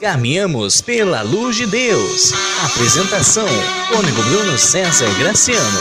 [0.00, 2.32] Caminhamos pela luz de Deus.
[2.64, 3.46] Apresentação:
[3.88, 5.78] Cônigo Bruno César Graciano.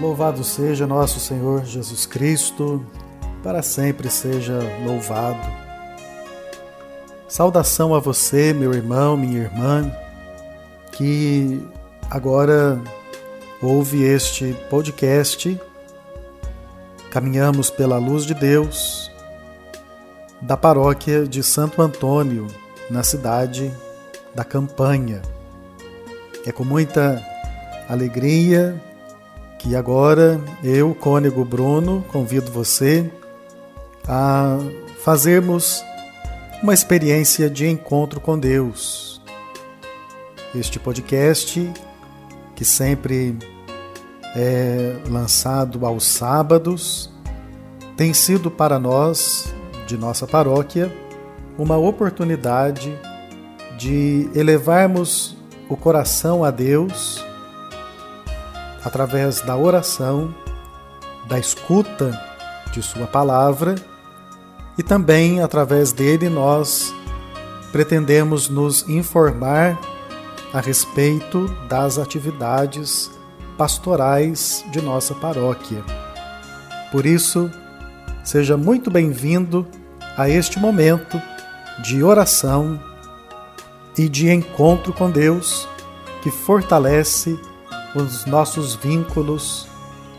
[0.00, 2.84] Louvado seja nosso Senhor Jesus Cristo,
[3.42, 5.48] para sempre seja louvado.
[7.28, 9.92] Saudação a você, meu irmão, minha irmã
[10.96, 11.62] que
[12.10, 12.80] agora
[13.62, 15.60] ouve este podcast.
[17.10, 19.10] Caminhamos pela luz de Deus
[20.40, 22.46] da paróquia de Santo Antônio,
[22.90, 23.72] na cidade
[24.34, 25.20] da Campanha.
[26.46, 27.22] É com muita
[27.88, 28.80] alegria
[29.58, 33.10] que agora eu, Cônego Bruno, convido você
[34.08, 34.58] a
[35.02, 35.82] fazermos
[36.62, 39.15] uma experiência de encontro com Deus
[40.58, 41.72] este podcast,
[42.54, 43.38] que sempre
[44.34, 47.10] é lançado aos sábados,
[47.96, 49.52] tem sido para nós,
[49.86, 50.92] de nossa paróquia,
[51.58, 52.92] uma oportunidade
[53.78, 55.36] de elevarmos
[55.68, 57.24] o coração a Deus
[58.84, 60.34] através da oração,
[61.26, 62.18] da escuta
[62.72, 63.74] de Sua palavra
[64.78, 66.94] e também através dele nós
[67.72, 69.78] pretendemos nos informar
[70.56, 73.10] a respeito das atividades
[73.58, 75.84] pastorais de nossa paróquia.
[76.90, 77.50] Por isso,
[78.24, 79.66] seja muito bem-vindo
[80.16, 81.20] a este momento
[81.82, 82.80] de oração
[83.98, 85.68] e de encontro com Deus
[86.22, 87.38] que fortalece
[87.94, 89.68] os nossos vínculos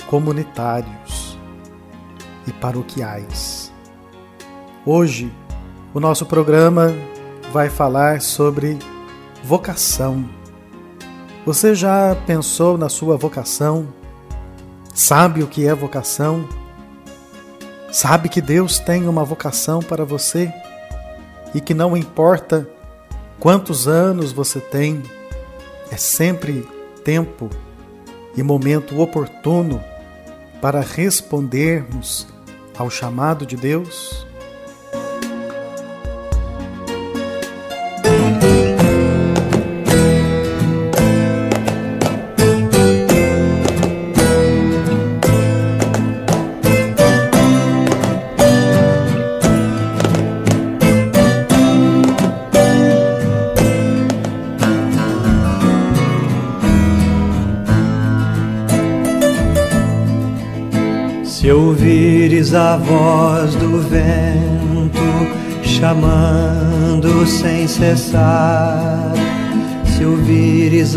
[0.08, 1.36] comunitários
[2.46, 3.74] e paroquiais.
[4.86, 5.34] Hoje,
[5.96, 6.94] o nosso programa
[7.52, 8.78] vai falar sobre
[9.44, 10.28] Vocação.
[11.46, 13.88] Você já pensou na sua vocação?
[14.94, 16.48] Sabe o que é vocação?
[17.90, 20.52] Sabe que Deus tem uma vocação para você
[21.56, 22.70] e que não importa
[23.40, 25.02] quantos anos você tem,
[25.90, 26.68] é sempre
[27.06, 27.50] tempo
[28.36, 29.82] e momento oportuno
[30.62, 32.28] para respondermos
[32.78, 34.27] ao chamado de Deus?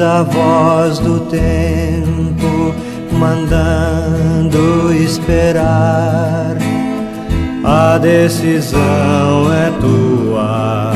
[0.03, 2.75] A voz do tempo
[3.13, 6.57] mandando esperar,
[7.63, 10.93] a decisão é tua,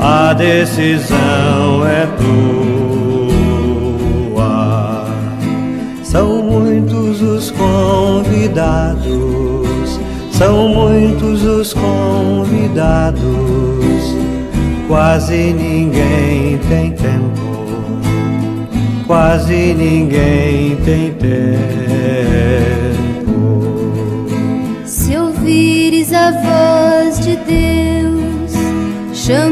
[0.00, 2.32] a decisão é tua.
[6.02, 9.08] São muitos os convidados,
[10.32, 13.22] são muitos os convidados,
[14.88, 17.51] quase ninguém tem tempo,
[19.12, 21.58] quase ninguém tem tempo.
[24.86, 28.52] Se ouvires a voz de Deus
[29.12, 29.51] chamando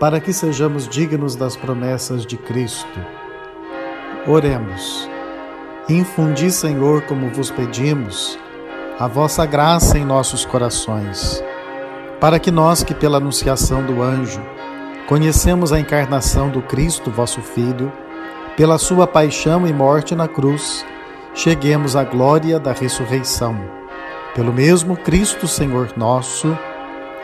[0.00, 2.98] para que sejamos dignos das promessas de Cristo.
[4.26, 5.08] Oremos.
[5.90, 8.38] Infundi, Senhor, como vos pedimos,
[8.98, 11.44] a vossa graça em nossos corações,
[12.18, 14.40] para que nós que pela anunciação do anjo
[15.06, 17.92] conhecemos a encarnação do Cristo, vosso Filho,
[18.56, 20.84] pela sua paixão e morte na cruz,
[21.34, 23.58] cheguemos à glória da ressurreição.
[24.34, 26.56] Pelo mesmo Cristo, Senhor nosso.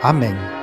[0.03, 0.56] Amém.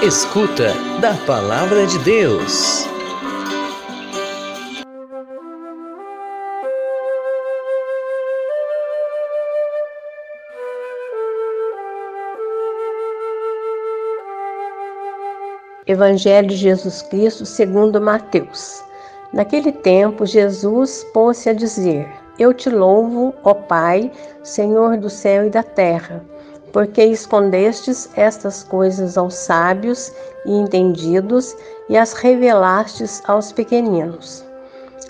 [0.00, 2.86] Escuta da Palavra de Deus.
[15.84, 18.80] Evangelho de Jesus Cristo segundo Mateus.
[19.32, 22.08] Naquele tempo, Jesus pôs-se a dizer:
[22.38, 24.12] Eu te louvo, ó Pai,
[24.44, 26.24] Senhor do céu e da terra
[26.72, 30.12] porque escondestes estas coisas aos sábios
[30.44, 31.56] e entendidos
[31.88, 34.44] e as revelastes aos pequeninos.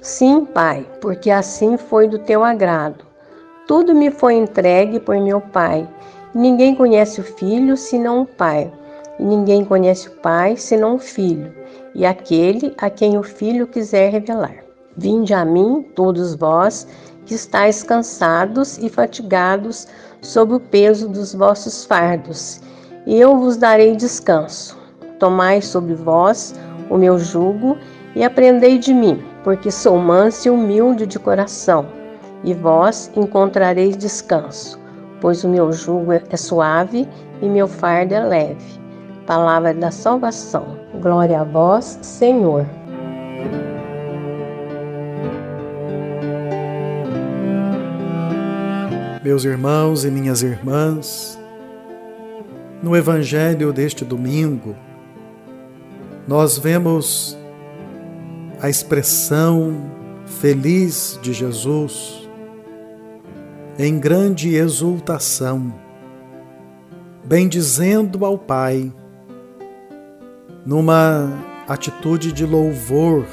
[0.03, 3.05] Sim, Pai, porque assim foi do teu agrado.
[3.67, 5.89] Tudo me foi entregue por meu Pai.
[6.35, 8.73] ninguém conhece o Filho senão o Pai,
[9.19, 11.53] e ninguém conhece o Pai senão o Filho,
[11.95, 14.65] e aquele a quem o Filho quiser revelar.
[14.97, 16.87] Vinde a mim, todos vós
[17.27, 19.87] que estáis cansados e fatigados,
[20.21, 22.61] sob o peso dos vossos fardos,
[23.07, 24.77] e eu vos darei descanso.
[25.19, 26.55] Tomai sobre vós
[26.91, 27.77] o meu jugo
[28.15, 31.87] e aprendei de mim, porque sou manso e humilde de coração,
[32.45, 34.79] e vós encontrareis descanso,
[35.21, 37.09] pois o meu jugo é suave
[37.41, 38.81] e meu fardo é leve.
[39.27, 40.79] Palavra da salvação.
[41.01, 42.67] Glória a vós, Senhor.
[49.23, 51.39] Meus irmãos e minhas irmãs,
[52.83, 54.77] no Evangelho deste domingo,
[56.27, 57.37] nós vemos
[58.61, 59.91] a expressão
[60.25, 62.29] feliz de Jesus
[63.79, 65.73] em grande exultação,
[67.25, 68.93] bendizendo ao Pai,
[70.65, 71.33] numa
[71.67, 73.27] atitude de louvor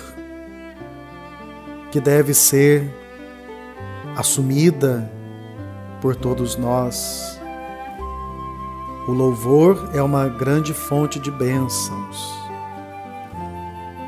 [1.91, 2.89] que deve ser
[4.15, 5.11] assumida
[6.05, 7.41] por todos nós.
[9.07, 12.31] O louvor é uma grande fonte de bênçãos.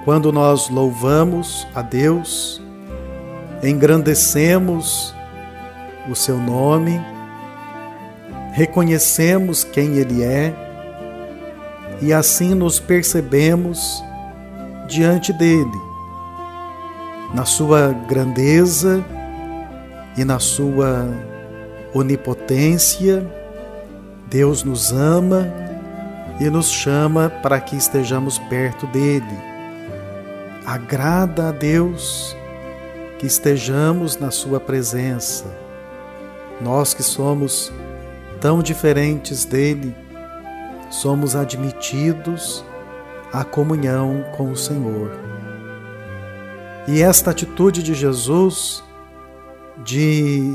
[0.05, 2.61] Quando nós louvamos a Deus,
[3.63, 5.11] engrandecemos
[6.07, 7.01] o seu nome,
[8.53, 10.53] reconhecemos quem Ele é
[11.99, 14.03] e assim nos percebemos
[14.87, 15.81] diante dele,
[17.33, 19.03] na sua grandeza
[20.15, 21.36] e na sua
[21.93, 23.25] onipotência,
[24.29, 25.47] Deus nos ama
[26.39, 29.47] e nos chama para que estejamos perto dele.
[30.65, 32.35] agrada a Deus
[33.17, 35.45] que estejamos na Sua presença.
[36.59, 37.71] Nós que somos
[38.41, 39.95] tão diferentes dele,
[40.89, 42.65] somos admitidos
[43.31, 45.11] à comunhão com o Senhor.
[46.87, 48.83] E esta atitude de Jesus
[49.83, 50.53] de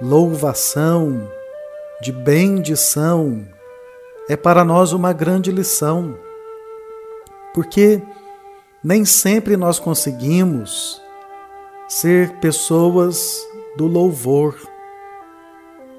[0.00, 1.30] louvação,
[2.00, 3.46] de bendição,
[4.28, 6.18] é para nós uma grande lição,
[7.54, 8.02] porque
[8.84, 11.00] nem sempre nós conseguimos
[11.88, 13.40] ser pessoas
[13.76, 14.56] do louvor,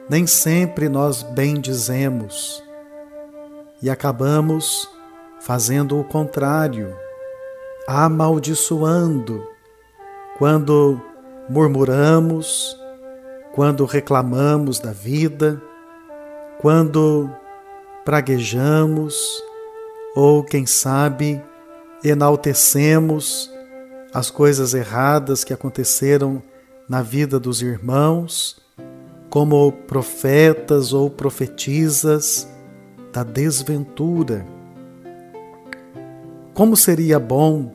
[0.09, 2.63] nem sempre nós bendizemos
[3.81, 4.89] e acabamos
[5.39, 6.95] fazendo o contrário,
[7.87, 9.47] amaldiçoando,
[10.37, 11.01] quando
[11.49, 12.77] murmuramos,
[13.57, 15.59] quando reclamamos da vida,
[16.61, 17.27] quando
[18.05, 19.43] praguejamos
[20.15, 21.41] ou, quem sabe,
[22.03, 23.51] enaltecemos
[24.13, 26.39] as coisas erradas que aconteceram
[26.87, 28.61] na vida dos irmãos,
[29.27, 32.47] como profetas ou profetisas
[33.11, 34.45] da desventura.
[36.53, 37.73] Como seria bom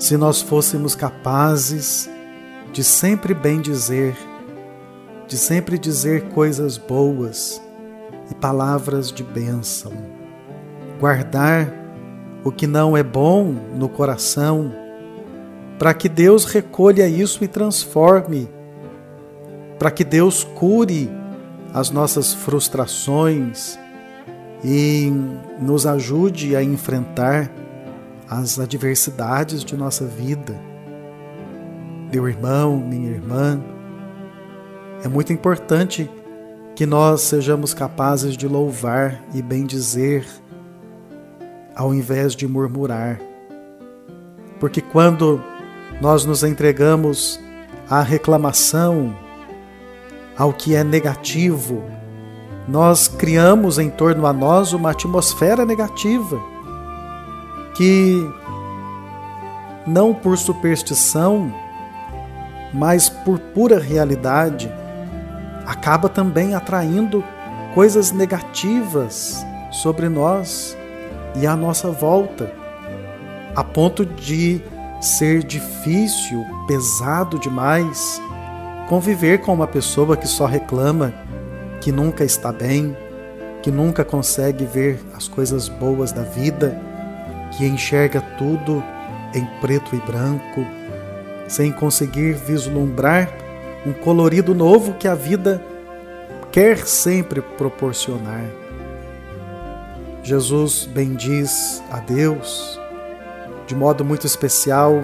[0.00, 2.10] se nós fôssemos capazes
[2.72, 4.16] de sempre bem dizer,
[5.30, 7.62] de sempre dizer coisas boas
[8.28, 9.92] e palavras de bênção.
[10.98, 11.72] Guardar
[12.42, 14.74] o que não é bom no coração,
[15.78, 18.50] para que Deus recolha isso e transforme,
[19.78, 21.08] para que Deus cure
[21.72, 23.78] as nossas frustrações
[24.64, 25.12] e
[25.60, 27.48] nos ajude a enfrentar
[28.28, 30.58] as adversidades de nossa vida.
[32.12, 33.62] Meu irmão, minha irmã,
[35.02, 36.10] é muito importante
[36.74, 40.26] que nós sejamos capazes de louvar e bendizer,
[41.74, 43.20] ao invés de murmurar.
[44.58, 45.42] Porque quando
[46.00, 47.40] nós nos entregamos
[47.88, 49.14] à reclamação,
[50.36, 51.82] ao que é negativo,
[52.68, 56.40] nós criamos em torno a nós uma atmosfera negativa
[57.74, 58.26] que,
[59.86, 61.52] não por superstição,
[62.72, 64.70] mas por pura realidade,
[65.70, 67.22] acaba também atraindo
[67.74, 70.76] coisas negativas sobre nós
[71.36, 72.52] e à nossa volta,
[73.54, 74.60] a ponto de
[75.00, 78.20] ser difícil, pesado demais
[78.88, 81.14] conviver com uma pessoa que só reclama,
[81.80, 82.96] que nunca está bem,
[83.62, 86.76] que nunca consegue ver as coisas boas da vida,
[87.52, 88.82] que enxerga tudo
[89.32, 90.66] em preto e branco,
[91.46, 93.30] sem conseguir vislumbrar
[93.86, 95.62] um colorido novo que a vida
[96.52, 98.44] quer sempre proporcionar.
[100.22, 102.80] Jesus bendiz a Deus
[103.70, 104.94] de modo muito especial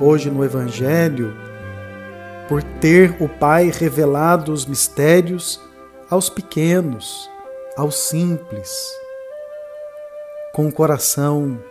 [0.00, 1.36] hoje no Evangelho,
[2.48, 5.60] por ter o Pai revelado os mistérios
[6.08, 7.30] aos pequenos,
[7.76, 8.90] aos simples,
[10.54, 11.62] com o coração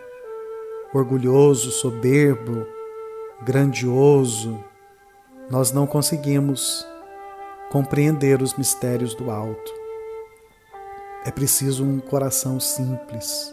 [0.94, 2.64] orgulhoso, soberbo,
[3.42, 4.62] grandioso,
[5.50, 6.86] nós não conseguimos
[7.70, 9.72] compreender os mistérios do alto.
[11.24, 13.52] É preciso um coração simples.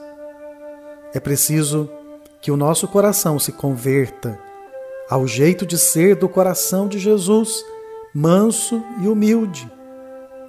[1.14, 1.90] É preciso
[2.42, 4.40] que o nosso coração se converta
[5.10, 7.64] ao jeito de ser do coração de Jesus,
[8.14, 9.70] manso e humilde,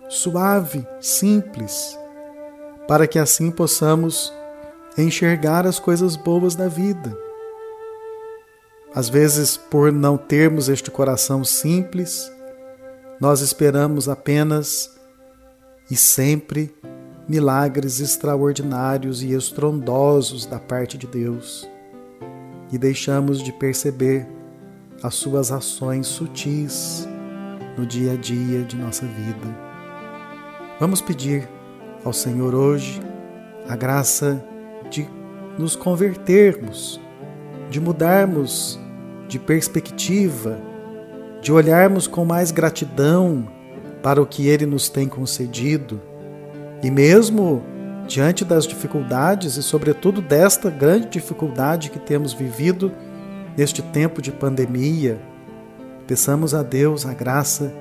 [0.09, 1.99] suave, simples,
[2.87, 4.33] para que assim possamos
[4.97, 7.17] enxergar as coisas boas da vida
[8.95, 12.31] às vezes, por não termos este coração simples,
[13.21, 14.91] nós esperamos apenas
[15.91, 16.75] e sempre
[17.29, 21.69] milagres extraordinários e estrondosos da parte de Deus
[22.73, 24.27] e deixamos de perceber
[25.03, 27.07] as suas ações sutis
[27.79, 29.73] no dia a dia de nossa vida.
[30.81, 31.49] Vamos pedir
[32.05, 33.01] ao Senhor hoje
[33.69, 34.45] a graça
[34.91, 35.09] de
[35.59, 37.01] nos convertermos,
[37.71, 38.82] de mudarmos
[39.33, 40.61] de perspectiva,
[41.41, 43.49] de olharmos com mais gratidão
[44.03, 45.99] para o que Ele nos tem concedido.
[46.83, 47.65] E mesmo
[48.07, 52.93] diante das dificuldades e, sobretudo, desta grande dificuldade que temos vivido
[53.57, 55.19] neste tempo de pandemia,
[56.07, 57.73] peçamos a Deus a graça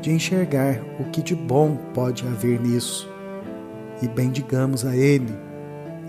[0.00, 3.10] de enxergar o que de bom pode haver nisso.
[4.00, 5.34] E bendigamos a Ele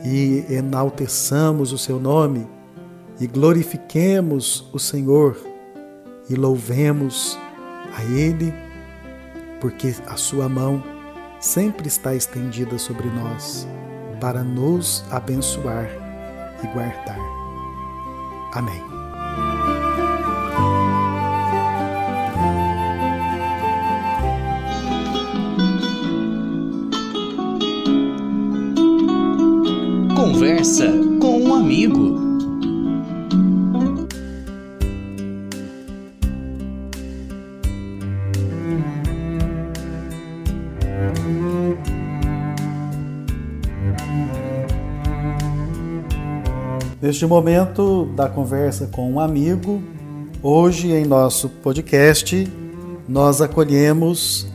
[0.03, 2.53] e enalteçamos o seu nome
[3.19, 5.37] e glorifiquemos o Senhor
[6.29, 7.37] e louvemos
[7.95, 8.53] a Ele,
[9.61, 10.83] porque a Sua mão
[11.39, 13.67] sempre está estendida sobre nós
[14.19, 15.89] para nos abençoar
[16.63, 17.19] e guardar.
[18.53, 18.81] Amém.
[30.15, 30.87] Conversa
[31.19, 32.34] com um amigo.
[47.05, 49.79] Neste momento da conversa com um amigo,
[50.41, 52.51] hoje em nosso podcast,
[53.07, 54.47] nós acolhemos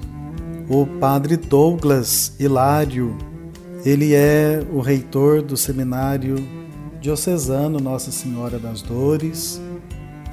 [0.69, 3.17] o Padre Douglas Hilário.
[3.85, 6.45] Ele é o reitor do Seminário
[7.01, 9.63] Diocesano Nossa Senhora das Dores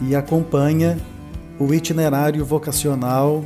[0.01, 0.97] e acompanha
[1.59, 3.45] o itinerário vocacional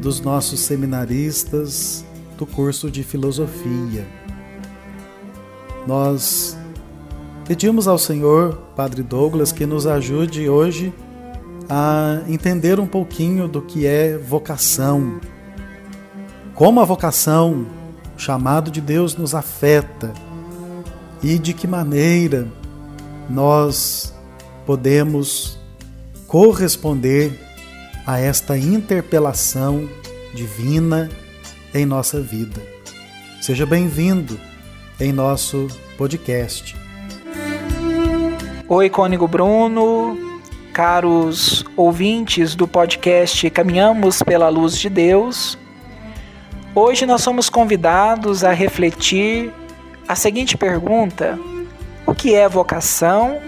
[0.00, 2.04] dos nossos seminaristas
[2.38, 4.06] do curso de filosofia.
[5.88, 6.56] Nós
[7.46, 10.92] Pedimos ao Senhor, Padre Douglas, que nos ajude hoje
[11.68, 15.20] a entender um pouquinho do que é vocação.
[16.56, 17.64] Como a vocação,
[18.16, 20.12] o chamado de Deus nos afeta
[21.22, 22.48] e de que maneira
[23.30, 24.12] nós
[24.66, 25.56] podemos
[26.26, 27.38] corresponder
[28.04, 29.88] a esta interpelação
[30.34, 31.08] divina
[31.72, 32.60] em nossa vida.
[33.40, 34.36] Seja bem-vindo
[34.98, 36.85] em nosso podcast.
[38.68, 40.40] Oi, Cônigo Bruno,
[40.72, 45.56] caros ouvintes do podcast Caminhamos pela Luz de Deus.
[46.74, 49.52] Hoje nós somos convidados a refletir
[50.08, 51.38] a seguinte pergunta:
[52.04, 53.40] o que é vocação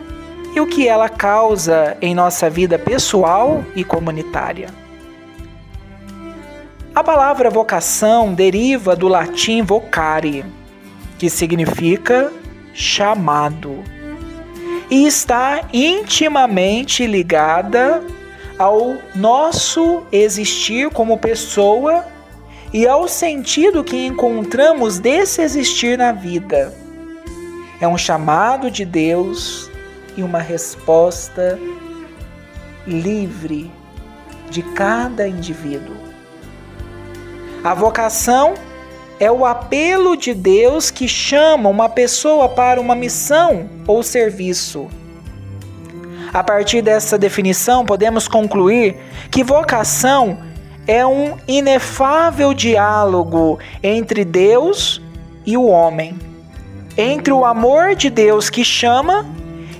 [0.54, 4.68] e o que ela causa em nossa vida pessoal e comunitária?
[6.94, 10.44] A palavra vocação deriva do latim vocare,
[11.18, 12.32] que significa
[12.72, 13.82] chamado
[14.90, 18.02] e está intimamente ligada
[18.58, 22.04] ao nosso existir como pessoa
[22.72, 26.74] e ao sentido que encontramos desse existir na vida.
[27.80, 29.70] É um chamado de Deus
[30.16, 31.58] e uma resposta
[32.86, 33.70] livre
[34.50, 35.96] de cada indivíduo.
[37.62, 38.54] A vocação
[39.20, 44.88] é o apelo de Deus que chama uma pessoa para uma missão ou serviço.
[46.32, 48.96] A partir dessa definição, podemos concluir
[49.30, 50.38] que vocação
[50.86, 55.02] é um inefável diálogo entre Deus
[55.44, 56.18] e o homem,
[56.96, 59.26] entre o amor de Deus que chama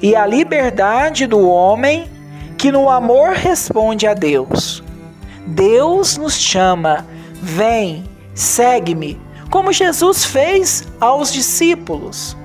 [0.00, 2.08] e a liberdade do homem
[2.56, 4.82] que no amor responde a Deus.
[5.46, 7.06] Deus nos chama,
[7.40, 9.18] vem, segue-me,
[9.50, 12.36] como Jesus fez aos discípulos.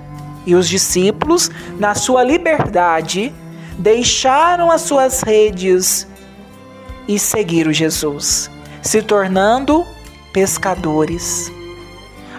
[0.45, 3.33] E os discípulos, na sua liberdade,
[3.77, 6.07] deixaram as suas redes
[7.07, 8.49] e seguiram Jesus,
[8.81, 9.85] se tornando
[10.33, 11.51] pescadores.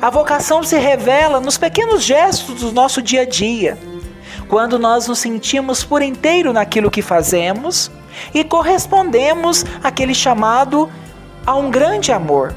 [0.00, 3.78] A vocação se revela nos pequenos gestos do nosso dia a dia,
[4.48, 7.90] quando nós nos sentimos por inteiro naquilo que fazemos
[8.34, 10.90] e correspondemos àquele chamado
[11.46, 12.54] a um grande amor.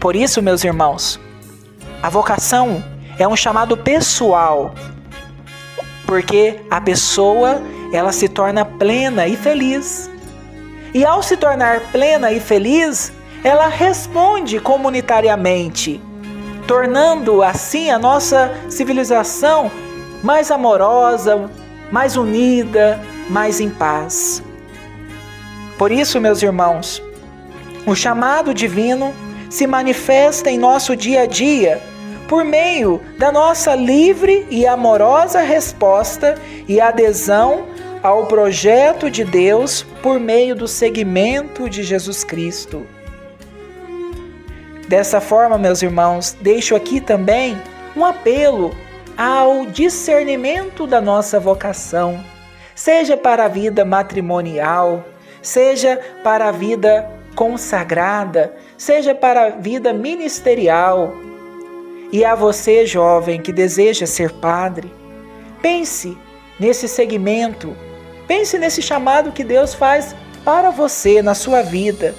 [0.00, 1.20] Por isso, meus irmãos,
[2.02, 2.82] a vocação
[3.18, 4.74] é um chamado pessoal,
[6.06, 7.60] porque a pessoa
[7.92, 10.10] ela se torna plena e feliz.
[10.94, 13.12] E ao se tornar plena e feliz,
[13.44, 16.00] ela responde comunitariamente,
[16.66, 19.70] tornando assim a nossa civilização
[20.22, 21.50] mais amorosa,
[21.92, 24.42] mais unida, mais em paz.
[25.76, 27.02] Por isso, meus irmãos,
[27.86, 29.12] o chamado divino
[29.50, 31.82] se manifesta em nosso dia a dia
[32.28, 36.36] por meio da nossa livre e amorosa resposta
[36.68, 37.66] e adesão
[38.02, 42.86] ao projeto de Deus por meio do seguimento de Jesus Cristo.
[44.86, 47.60] Dessa forma, meus irmãos, deixo aqui também
[47.96, 48.74] um apelo
[49.16, 52.24] ao discernimento da nossa vocação,
[52.74, 55.04] seja para a vida matrimonial,
[55.42, 61.14] seja para a vida consagrada, seja para a vida ministerial.
[62.10, 64.90] E a você, jovem que deseja ser padre,
[65.60, 66.16] pense
[66.58, 67.76] nesse segmento,
[68.26, 70.16] pense nesse chamado que Deus faz
[70.46, 72.14] para você na sua vida,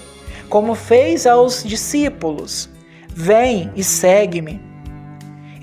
[0.49, 2.69] como fez aos discípulos:
[3.09, 4.61] Vem e segue-me.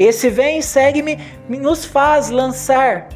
[0.01, 1.17] Esse vem e segue-me
[1.49, 3.09] nos faz lançar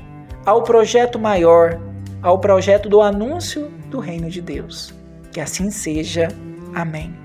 [0.47, 1.81] ao projeto maior,
[2.23, 4.95] ao projeto do anúncio do reino de Deus.
[5.33, 6.29] Que assim seja.
[6.75, 7.22] Amém.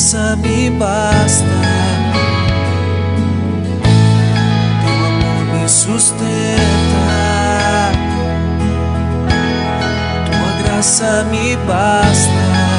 [0.00, 1.44] graça me basta.
[4.82, 6.62] Teu amor me sustenta.
[10.24, 12.69] Tua graça me basta.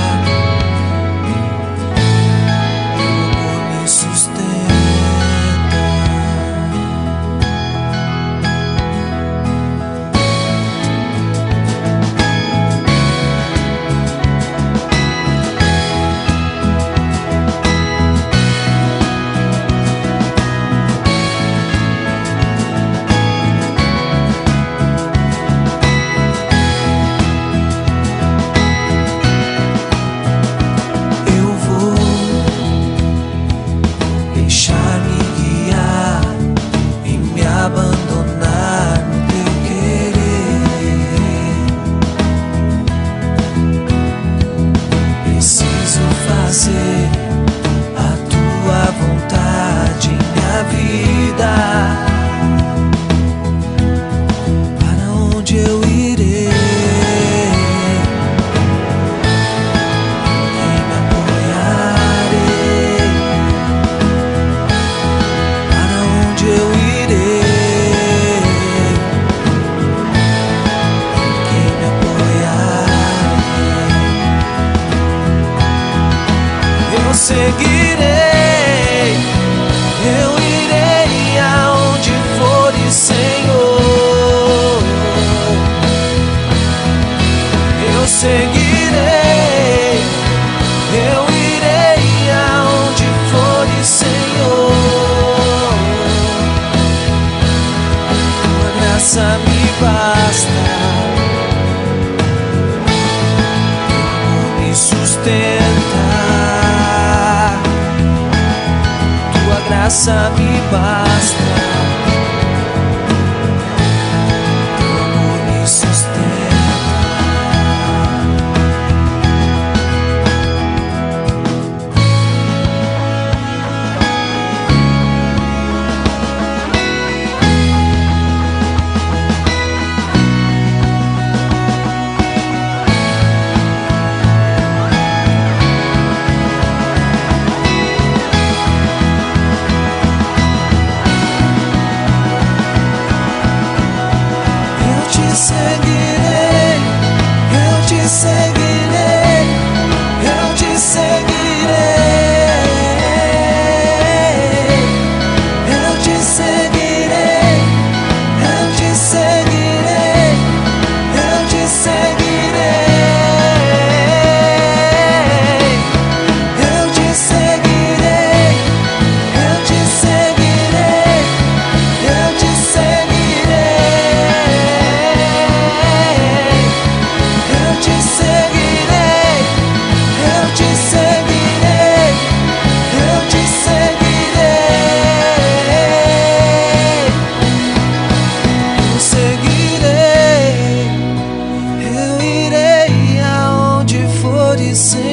[194.73, 195.11] sing.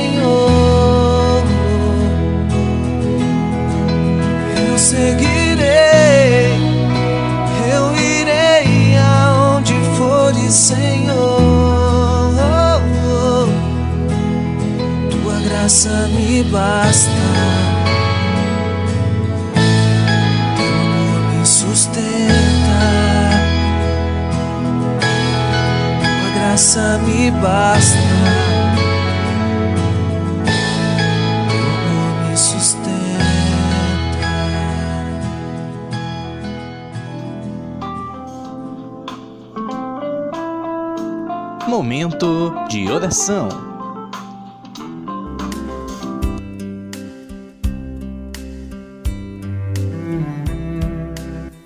[42.85, 43.49] De oração.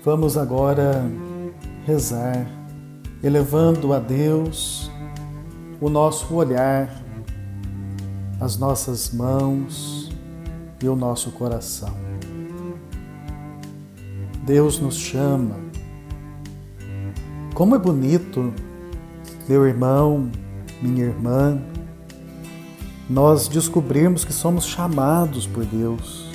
[0.03, 1.05] Vamos agora
[1.85, 2.47] rezar,
[3.23, 4.91] elevando a Deus
[5.79, 6.89] o nosso olhar,
[8.39, 10.11] as nossas mãos
[10.81, 11.95] e o nosso coração.
[14.45, 15.57] Deus nos chama.
[17.53, 18.51] Como é bonito,
[19.47, 20.29] meu irmão,
[20.83, 21.61] minha irmã,
[23.09, 26.31] nós descobrirmos que somos chamados por Deus.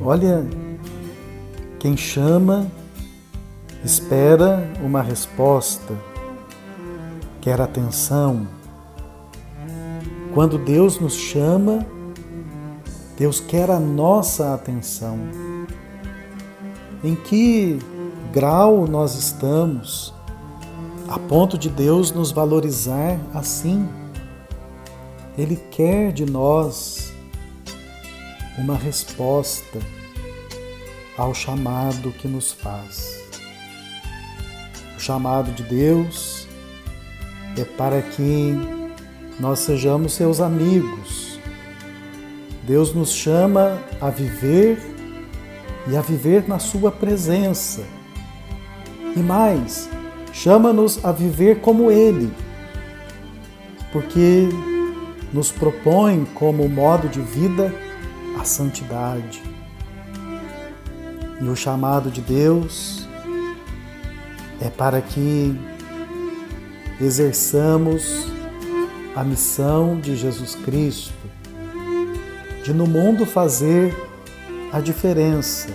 [0.00, 0.46] Olha,
[1.78, 2.66] quem chama
[3.84, 5.94] espera uma resposta,
[7.40, 8.46] quer atenção.
[10.32, 11.86] Quando Deus nos chama,
[13.16, 15.18] Deus quer a nossa atenção.
[17.02, 17.78] Em que
[18.32, 20.14] grau nós estamos
[21.14, 23.88] a ponto de Deus nos valorizar assim?
[25.38, 27.14] Ele quer de nós
[28.58, 29.78] uma resposta
[31.16, 33.22] ao chamado que nos faz.
[34.96, 36.48] O chamado de Deus
[37.56, 38.52] é para que
[39.38, 41.38] nós sejamos seus amigos.
[42.64, 44.80] Deus nos chama a viver
[45.88, 47.84] e a viver na Sua presença.
[49.14, 49.88] E mais,
[50.34, 52.30] chama-nos a viver como Ele,
[53.92, 54.48] porque
[55.32, 57.72] nos propõe como modo de vida
[58.38, 59.40] a santidade.
[61.40, 63.08] E o chamado de Deus
[64.60, 65.56] é para que
[67.00, 68.26] exerçamos
[69.14, 71.14] a missão de Jesus Cristo,
[72.64, 73.94] de no mundo fazer
[74.72, 75.68] a diferença,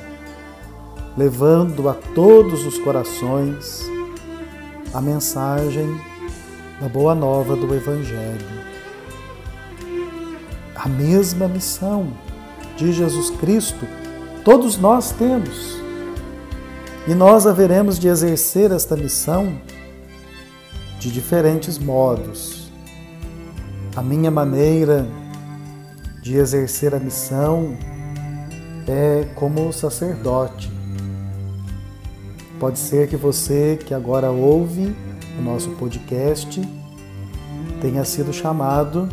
[1.17, 3.88] levando a todos os corações
[4.93, 5.99] a mensagem
[6.81, 8.45] da boa nova do Evangelho.
[10.75, 12.13] A mesma missão
[12.77, 13.85] de Jesus Cristo
[14.43, 15.77] todos nós temos.
[17.07, 19.59] E nós haveremos de exercer esta missão
[20.99, 22.71] de diferentes modos.
[23.95, 25.07] A minha maneira
[26.21, 27.77] de exercer a missão
[28.87, 30.78] é como sacerdote.
[32.59, 34.93] Pode ser que você que agora ouve
[35.39, 36.61] o nosso podcast
[37.81, 39.07] tenha sido chamado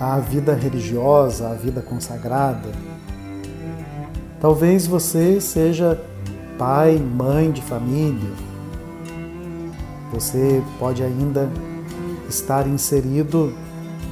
[0.00, 2.70] à vida religiosa, à vida consagrada.
[4.40, 6.02] Talvez você seja
[6.58, 8.32] pai, mãe de família.
[10.12, 11.48] Você pode ainda
[12.28, 13.54] estar inserido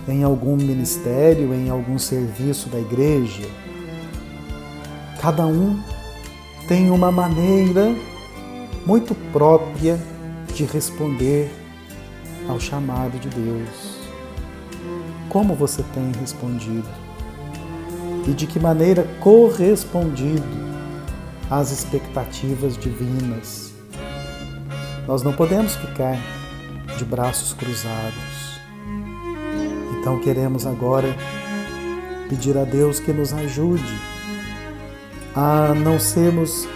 [0.06, 3.48] em algum ministério, em algum serviço da igreja.
[5.20, 5.76] Cada um
[6.68, 7.92] tem uma maneira
[8.84, 9.98] muito própria
[10.54, 11.50] de responder
[12.48, 14.02] ao chamado de Deus.
[15.28, 16.88] Como você tem respondido?
[18.26, 20.42] E de que maneira correspondido
[21.50, 23.72] às expectativas divinas?
[25.06, 26.18] Nós não podemos ficar
[26.96, 28.60] de braços cruzados.
[29.98, 31.16] Então queremos agora
[32.28, 33.98] pedir a Deus que nos ajude
[35.34, 36.68] a não sermos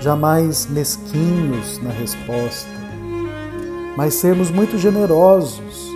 [0.00, 2.68] jamais mesquinhos na resposta,
[3.96, 5.90] mas sermos muito generosos,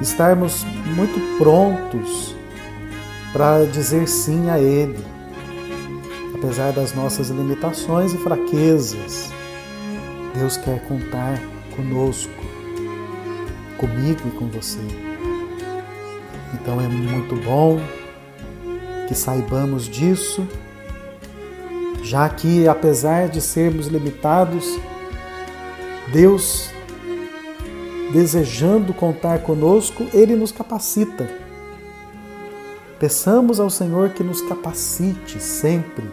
[0.00, 2.34] estarmos muito prontos
[3.32, 5.02] para dizer sim a Ele,
[6.34, 9.32] apesar das nossas limitações e fraquezas.
[10.34, 11.38] Deus quer contar
[11.74, 12.32] conosco,
[13.78, 14.80] comigo e com você.
[16.54, 17.80] Então é muito bom
[19.08, 20.46] que saibamos disso,
[22.02, 24.66] já que apesar de sermos limitados,
[26.12, 26.68] Deus,
[28.12, 31.30] desejando contar conosco, Ele nos capacita.
[32.98, 36.04] Peçamos ao Senhor que nos capacite sempre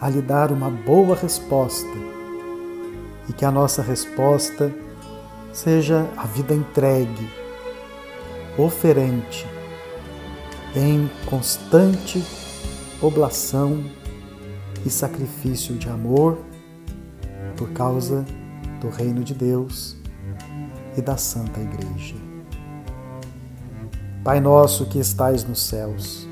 [0.00, 1.96] a lhe dar uma boa resposta
[3.28, 4.72] e que a nossa resposta
[5.52, 7.28] seja a vida entregue,
[8.58, 9.46] oferente,
[10.74, 12.22] em constante
[13.00, 13.84] oblação
[14.84, 16.38] e sacrifício de amor
[17.56, 18.24] por causa
[18.80, 19.96] do Reino de Deus
[20.96, 22.16] e da Santa Igreja.
[24.22, 26.26] Pai nosso que estais nos céus,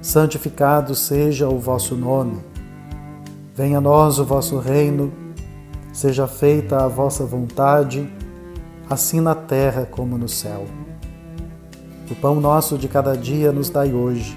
[0.00, 2.40] santificado seja o vosso nome.
[3.54, 5.22] Venha a nós o vosso reino
[5.92, 8.10] Seja feita a vossa vontade,
[8.88, 10.64] assim na terra como no céu.
[12.10, 14.36] O pão nosso de cada dia nos dai hoje.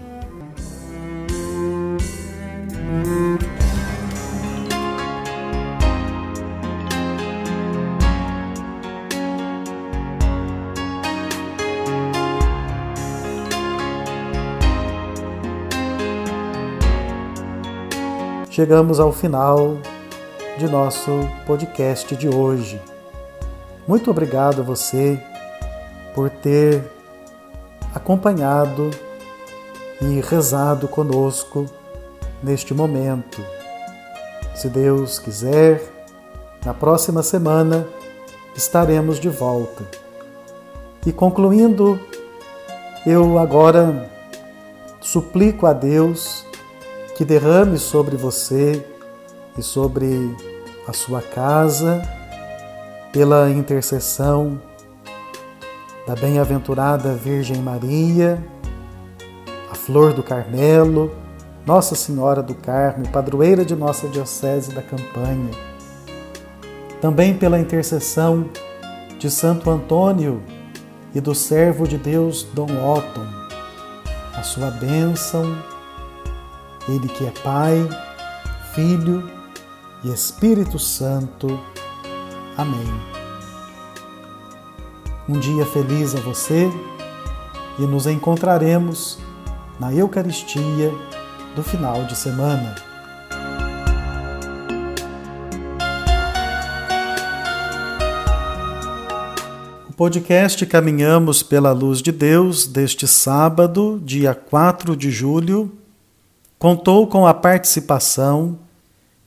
[18.61, 19.79] Chegamos ao final
[20.59, 21.09] de nosso
[21.47, 22.79] podcast de hoje.
[23.87, 25.19] Muito obrigado a você
[26.13, 26.83] por ter
[27.91, 28.91] acompanhado
[29.99, 31.65] e rezado conosco
[32.43, 33.43] neste momento.
[34.53, 35.81] Se Deus quiser,
[36.63, 37.87] na próxima semana
[38.55, 39.83] estaremos de volta.
[41.03, 41.99] E concluindo,
[43.07, 44.07] eu agora
[44.99, 46.45] suplico a Deus
[47.21, 48.83] que derrame sobre você
[49.55, 50.35] e sobre
[50.87, 52.01] a sua casa,
[53.13, 54.59] pela intercessão
[56.07, 58.43] da bem-aventurada Virgem Maria,
[59.71, 61.11] a Flor do Carmelo,
[61.63, 65.51] Nossa Senhora do Carmo, padroeira de nossa Diocese da Campanha.
[66.99, 68.49] Também pela intercessão
[69.19, 70.41] de Santo Antônio
[71.13, 73.27] e do servo de Deus Dom Otton,
[74.35, 75.55] a sua bênção
[76.87, 77.87] ele que é Pai,
[78.73, 79.29] Filho
[80.03, 81.59] e Espírito Santo.
[82.57, 83.11] Amém.
[85.29, 86.69] Um dia feliz a você
[87.79, 89.19] e nos encontraremos
[89.79, 90.91] na Eucaristia
[91.55, 92.75] do final de semana.
[99.89, 105.80] O podcast Caminhamos pela Luz de Deus deste sábado, dia 4 de julho
[106.61, 108.59] contou com a participação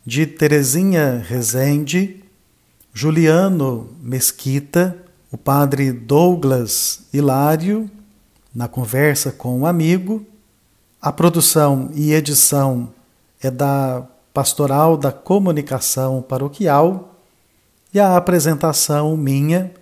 [0.06, 2.22] de Terezinha Rezende,
[2.92, 4.96] Juliano Mesquita,
[5.32, 7.90] o padre Douglas Hilário,
[8.54, 10.24] na conversa com um amigo.
[11.02, 12.90] A produção e edição
[13.42, 17.16] é da Pastoral da Comunicação Paroquial
[17.92, 19.74] e a apresentação minha,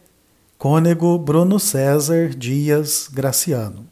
[0.57, 3.92] cônego Bruno César Dias Graciano.